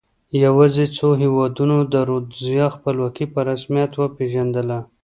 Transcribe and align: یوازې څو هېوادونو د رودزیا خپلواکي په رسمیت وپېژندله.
یوازې 0.43 0.85
څو 0.97 1.07
هېوادونو 1.23 1.77
د 1.93 1.95
رودزیا 2.09 2.65
خپلواکي 2.75 3.25
په 3.33 3.39
رسمیت 3.49 3.91
وپېژندله. 3.97 4.79